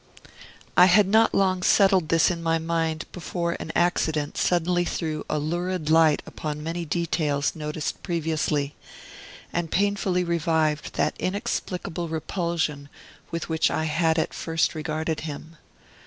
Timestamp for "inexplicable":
11.19-12.09